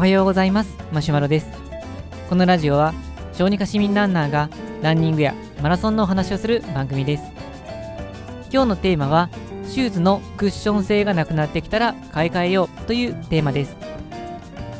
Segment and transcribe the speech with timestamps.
[0.00, 0.78] おはようございます。
[0.92, 1.46] マシュマロです。
[2.30, 2.94] このラジオは
[3.34, 4.48] 小児科市民ランナーが
[4.80, 7.24] ランニングやマラソンのお話をする番組です。
[8.50, 9.28] 今日のテーマは
[9.66, 13.76] シューズのクッション性がなくなってきたら買い替えようというテーマです。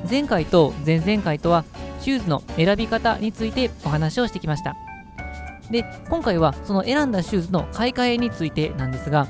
[0.09, 1.66] 前回と前々回とは
[2.00, 4.75] シューズの選び方についてお話をしてきました。
[5.71, 9.29] で今回はその選んだシューズの買い替えについてなんですが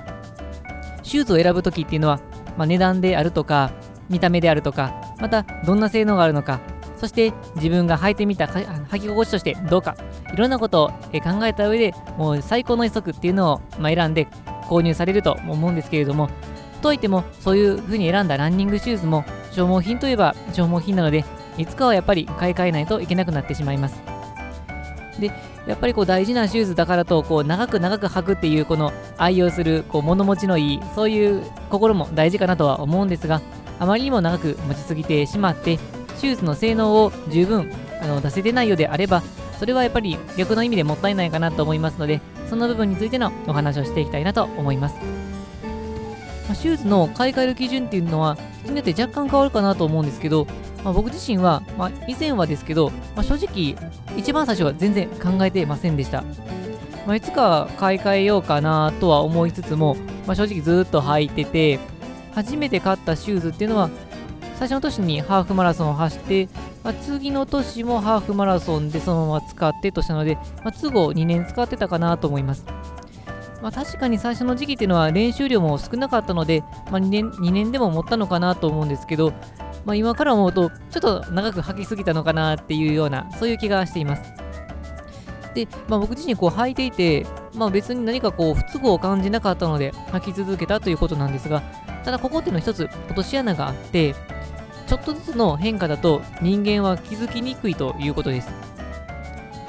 [1.02, 2.20] シューズを選ぶ時っていうのは、
[2.56, 3.72] まあ、値段であるとか
[4.08, 6.60] 見た目であるとかまたどんな性能があるのか
[6.96, 9.96] そして自分が履いてみた履き心地としてどうか
[10.32, 14.26] いろんなことを考えた上でもう最高の一足っていうのを、ま、選んで
[14.68, 16.28] 購入されると思うんですけれども
[16.82, 21.24] といってもそういう風に選んだランニングシューズも消耗品といえば消耗品なので
[21.58, 24.00] いつかはやっぱり買い替えないといけなくなってしまいます。
[25.18, 25.30] で
[25.66, 33.42] やっぱりこう大事なシューズだからとこう長く長く履くっていうこの愛用するこう物持ちのいいそういう心も大事かなとは思うんですが
[33.80, 35.80] あまりにも長く持ちすぎてしまって
[36.18, 39.22] シューズの性能を十分あの出せてないようであれば
[39.58, 44.94] それはやっぱり逆の意味でもったいないかなと思いますのでその部分についてのお話をしていきたいなと思います、
[46.46, 50.46] まあ、シューズの買い替える基準っていうのは人によって若干変わるかなと思うんですけど
[50.84, 53.76] まあ、僕自身は、まあ、以前はですけど、ま、正直、
[54.16, 56.24] 一番最初は全然考えてませんでした。
[57.06, 61.78] ま、いつか買い替えようかなとは思いつつも、まあ、正直ずっと履いてて、
[62.32, 63.90] 初めて買ったシューズっていうのは、
[64.56, 66.48] 最初の年にハーフマラソンを走って、
[66.84, 72.66] まあ、次の年もハーフマラソンでそのまま使ってとしたので、まあ、都合2年使ってたかなと思います。
[73.62, 79.32] まあ、確かに最初の時期っていうのは練習量も少なかったので、まあ、2, 年2年でも持ったのかなと思うんですけど、
[79.84, 84.22] まあ、今から思うと、ちょっと長く履きすぎたのかなっていうような、そういう気がしています。
[85.54, 91.62] で、まあ、僕自身こう履いていて、まあ、別に何かこう不都合を感じなかったので履き続けたということなんですが、
[92.04, 94.14] ただここっていうのは一つ落とし穴があって、
[94.86, 98.48] ちょっとずつの変化だと人間は気づきにくいということです。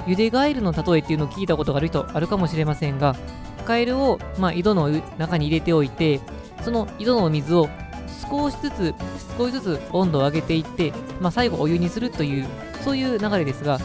[0.07, 3.15] ゆでガエルの例えっていうのを聞いたことがある人あるかもしれませんが、
[3.65, 6.19] カエルを、まあ、井戸の中に入れておいて、
[6.63, 7.69] その井戸の水を
[8.29, 8.95] 少しずつ
[9.37, 12.47] 少しずつ温度を上げていって、まあ、最後お湯にするという
[12.83, 13.79] そういう流れですが、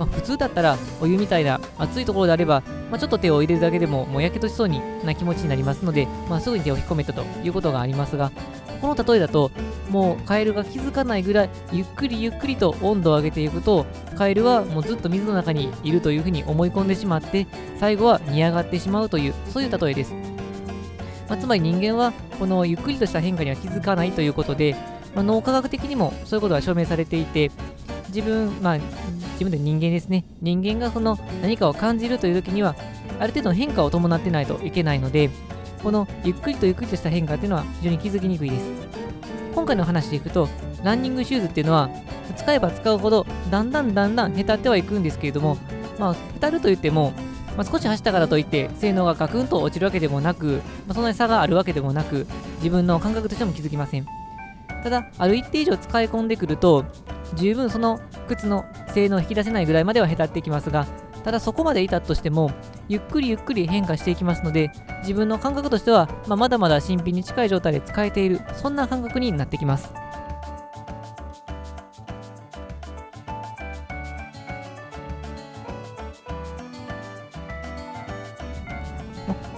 [0.00, 8.32] まあ、普通だったらお湯みたいな熱いところであれば、まあ、ちょっと手を入れるだけでももうやけどしそうにな気持ちになりますので、まあ、すぐに手を引っ込めたということがありますが
[8.80, 9.50] この例えだと
[9.90, 13.84] もうカエルが気づかないぐらいゆっくりゆっくりと温度を上げていくと
[14.16, 17.46] カエルはもうずっと水の中にいるというふうに思い込んでしまって
[17.78, 20.14] 最後は煮上がってしまうというそういう例えです。
[21.28, 24.74] まあ、つまり人間はこのゆっくりとした変化には気づかないということで、
[25.14, 27.52] まあ、脳科学的にもそういうことが証明されていて
[28.08, 28.78] 自分、まあ、
[29.40, 30.26] 自分で人間ですね。
[30.42, 32.76] 人間がその何かを感じるという時には
[33.18, 35.30] ある程度の変化を伴ってないといけないので
[35.82, 38.70] このゆっくりとゆっくりとした変化っていうのは非常に気づきにくいです。
[39.54, 40.46] 今回の話でいくと
[40.84, 41.88] ランニングシューズっていうのは
[42.36, 45.56] 使えば使うほどだんだんだんだんへたってはいくんですけれども
[45.98, 47.14] まあへたると言っても
[47.56, 52.26] まあ、少し走ったからといって性能がガクンと落ちるわけでもなく、まあ、そんなに差があるわけでもなく
[52.58, 54.06] 自分の感覚としても気づきません。
[54.84, 56.84] ただある一定以上使い込んでくると
[57.34, 60.86] 十分その靴の性能を引き出せないぐらいまではへたってきますが
[61.24, 62.50] ただそこまでいたとしても
[62.88, 64.70] ゆっくりゆっくり変化していきますので
[65.02, 69.92] 自分の感覚としては、まあ、まだまだ新品に近い状態で使えているそんな感覚になってきます。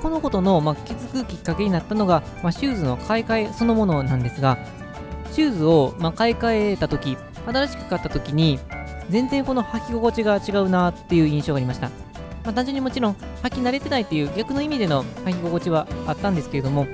[0.03, 4.59] このことの、まあ、気づくきっかけになったのが、まあ、シューズの買い替えそのものなんですが、
[5.31, 7.17] シューズを、まあ、買い替えたとき、
[7.47, 8.59] 新しく買ったときに、
[9.11, 11.89] 全然この履き心地が違うなっていう印象がありました。
[12.45, 16.87] まあ、単純にもちろん履き慣れてないっていう逆の意味での履き心地はあったんですけれども、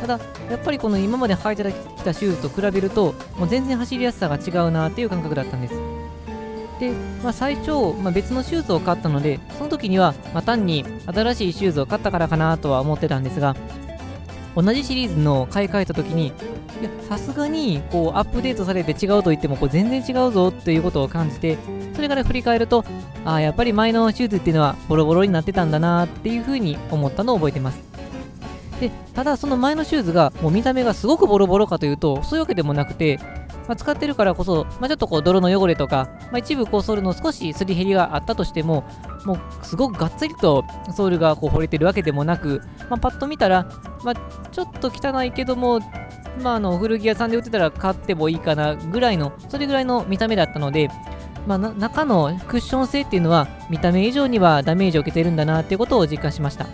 [0.00, 0.18] ただ、
[0.50, 1.62] やっぱりこの今まで履いて
[1.96, 5.74] きたシューズと比べると、もう全然走りやすさが違うなっていう感覚だったんです。
[6.78, 13.56] で、まあ、最初、まあ、別のシューズを買ったので、その時には、ま、単に新しいシューズを買ったからかなとは思ってたんですが、
[14.56, 16.32] 同じシリーズの買い替えた時に、
[17.08, 21.58] さすがにこうアップデートされて違うと言ってもこう全然違うぞということを感じて、
[21.94, 22.84] それから振り返ると、
[23.24, 27.80] ああ、やっぱり前のシューズっていうのはボロボロになってたんだなっていうふうに思ったのを覚えてます。
[28.80, 33.18] で、ただその前のシューズがもう見た目がすごくボロボロかというと、そういうわけでもなくて、
[33.68, 38.84] まあ、使ってるからこそ、まあ、ちょっとこう泥の汚れとか、まあ、一部こうソールの少しすり減りがあったとしても、
[39.24, 40.64] もうすごくがっつりと
[40.94, 43.68] ソールがこう掘れてるわけでもなく、まあ、パッと見たら、
[44.04, 44.14] まあ、
[44.50, 45.80] ちょっと汚いけども、
[46.42, 50.90] まあ、あの古着屋さんで売ってたら買ってもいいかなぐらいの、それぐらいの見た目だったので、
[51.46, 56.66] まあ、中のクッション性っていうのは見た目以上にはダメージを受けてるんだなっていうことを実感しました。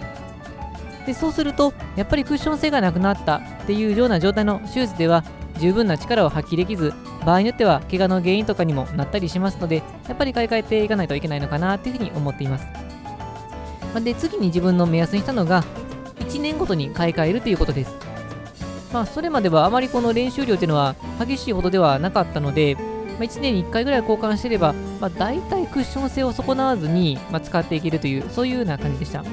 [1.06, 5.24] でそうすると、やっぱりクッション性がなくなったっていうような状態のシューズでは、
[5.58, 6.92] 十分な力を発揮できず
[7.24, 12.66] 場合によっては怪我の原因とかにもなったりしますのでやっぱり買い替えていかないといけないのかなというふうに思っています
[14.02, 15.62] で次に自分の目安にしたのが
[16.20, 18.12] 1年ごとに買い替えるということです
[18.92, 22.76] まあ、それまではあまりこの練習量というのは激しいほどではなかったので、
[23.18, 29.24] ま、1年に1回ぐらい交換していれば、まあ、大体クッション性を損なわずに、ま、使っていけるという、そういうような感じでした。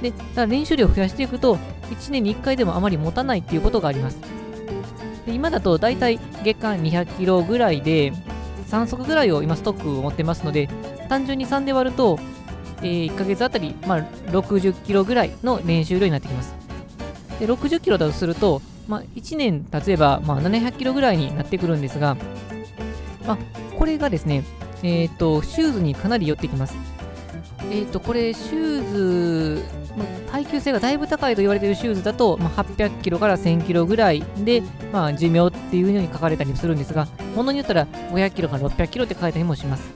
[0.00, 1.56] で、ただ練習量を増やしていくと、
[1.90, 4.39] 1年に1回でもあまり持たないっていうことがあります。
[5.30, 8.12] で今だと大体月間200キロぐらいで、
[8.68, 10.68] 3足ぐらいを今ストックを持ってますので、
[11.08, 12.18] 単純に3で割ると、
[12.82, 13.98] えー、1ヶ月あたり、まあ、
[14.32, 16.54] 60キロぐらいの練習量になってきます。
[17.38, 22.16] で60キロだとすると、まあ、1年経てば、まあ、700キロぐらいになってくるんですが、
[23.26, 23.38] まあ、
[23.78, 24.44] これがですね、
[24.82, 26.74] えっ、ー、と、シューズにかなり寄ってきます。
[27.70, 29.64] えっ、ー、と、これ、シューズ、
[29.96, 34.62] ま、耐久性がだいぶ高いと言われているシューズだと、まあ、800キロから1000キロぐらいで、
[34.92, 39.90] まあ、寿命っていうように書かれたりするんですが、ものによったら500キロから600キロって書いたりもします。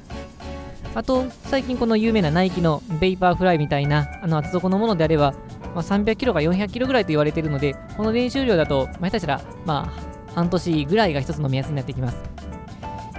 [0.94, 5.34] あと、最近この有名なナイキのベイパーフライみたいな、あの厚底のものであれば、
[5.75, 9.93] まあ、300キロか400キロぐらいと言われているので、この練習量だと、まあ、下手したら、ま
[10.28, 12.16] あ、半年ぐらいが一つの目安になってきます。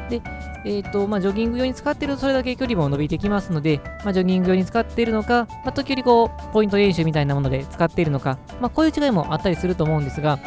[0.09, 0.21] で、
[0.68, 10.40] えーとまあ、ジョギング用に使っているとそれだけ距離も伸びてきますので、まあ、ジョギング用に使っているのか、まあ、時折こうポイント練習みたいなもので使っているのか、まあ、こういう違いもあったりすると思うんですが、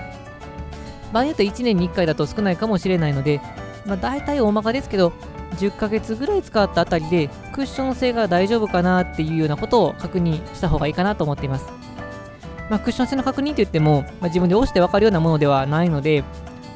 [1.13, 3.41] 場合によって1年に1回だと少ないかもしれないので、
[3.87, 5.13] まあ、大体大まかですけど、
[5.59, 11.67] 10ヶ月ぐらい使ったあたりでクッション性が大丈夫かなっていうようなことを確認した方がいいかなと思っています。
[12.69, 16.25] まあ、クッション性の確認と言っても、まあ、自分で押して分かるようなものではないので、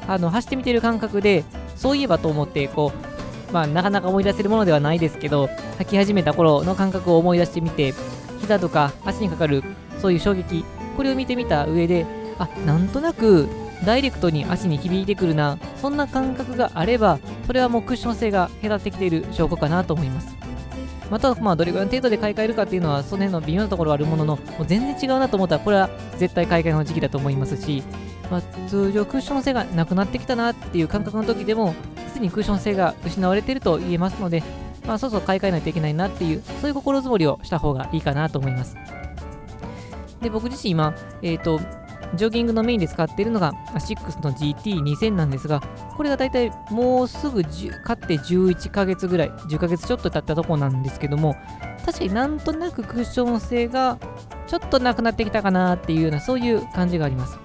[0.07, 1.43] あの走ってみてる感覚で、
[1.75, 3.12] そういえばと思って、こう、
[3.53, 5.45] まあ、なかなか思い出せるものではないですけど、
[5.77, 7.93] 履き始めた頃の感覚を思い出してみて、
[8.41, 9.63] 膝とか足にかかる
[10.01, 10.65] そういう衝撃、
[10.97, 12.05] これを見てみた上で、
[12.39, 13.47] あ、なんとなく
[13.85, 20.35] ダイレクトに足に響いてくるな、そんな感覚があれば、それはもうクッション性が隔ってきている証拠かなと思います。
[21.11, 27.83] また、まあ、どれぐらいの程度で買い替えるかっていうのは、その辺の微妙なところはあるものの、もう全然違うなと思ったら、これは絶対買い替えの時期だと思いますし、
[28.31, 31.75] まあ、通常クッション性がなくなってきたなっていう感覚の時でも、
[32.13, 34.43] すでにクッション性が失われていると言えますので、
[34.85, 38.77] まあ、そろそろ買い替えないといけないなっていう、そういう心づもりをした方がいいかなと思います。
[40.21, 41.59] で、僕自身今、えっ、ー、と、
[42.15, 45.61] ジョギングのメインで使っているのが ASICS の GT2000 なんですが、
[45.97, 51.35] これがだいたいもうすぐ買って11ヶ月ぐらい、10ヶ月ちょっと経ったとこなんですけども、
[51.83, 53.97] 確かになんとなくクッション性が
[54.45, 57.42] ちょっとなくなってきたかなっていうような、そういう感じがあります。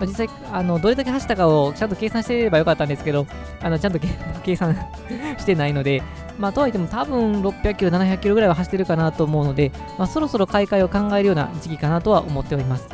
[0.00, 3.26] まあ、実際あの、どれだけ走ったかをちゃんと計算していればよかったんですけど、
[3.60, 3.98] あのちゃんと
[4.42, 4.74] 計算
[5.38, 6.02] してないので、
[6.38, 12.88] まあ、とはいっても多分600キロ、700キロぐらいは走ってるかなと思うので、まあ、そろそろ買い替えを考えるような時期かなとは思っております。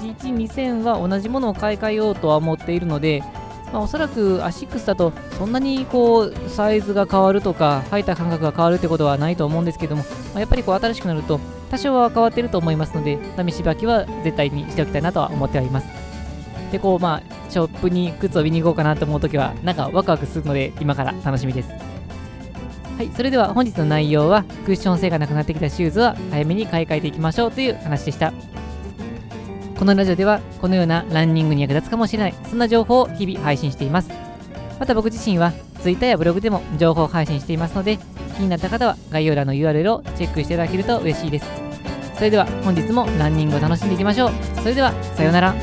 [0.00, 3.22] GT2000 は同じものを買い替えようとは思っているので、
[3.72, 11.40] まあ、おそらく ASICS だとそんなにこうサイズが変わるとか履いた感覚が変わるってことはないと思うんですけども、まあ、やっぱりこう新しくなると
[11.70, 15.88] 多少は変わってると思いますので試し履きは絶対にしておきたいなとは思っております。
[16.72, 21.70] でこうまあショップに靴を見に行こうかなと思うときはなんかワクワクするので今から楽しみです。
[22.96, 28.32] はい、それでは本日の内容はクッション性がなくなってきたシューズは早めに買い替えていきましょうという話でした。
[29.78, 34.10] このラジオではこのようなランニングに役立つかもしれないそんな情報を日々配信しています。
[34.80, 37.98] また僕自身は Twitter やブログでも情報を配信していますので
[38.36, 41.46] 気になった方は概要欄の URL をチェックしていただけると嬉しいです。
[42.14, 44.30] それでは本日もランニングを楽しんでいきましょう。
[44.62, 45.54] それではさようなら。